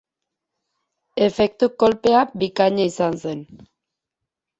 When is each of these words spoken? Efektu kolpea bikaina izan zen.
Efektu 1.25 1.69
kolpea 1.83 2.21
bikaina 2.45 2.87
izan 2.93 3.19
zen. 3.25 3.45